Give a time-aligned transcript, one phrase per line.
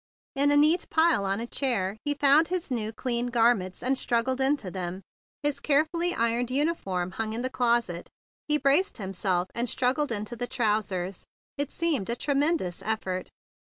[0.35, 4.41] In a neat pile on a chair he found his few clean garments, and struggled
[4.41, 5.03] into them.
[5.43, 10.11] His carefully ironed uniform hung in the closet; and he braced him¬ self, and struggled
[10.11, 11.27] into the trousers.
[11.55, 13.29] It seemed a tremendous effort.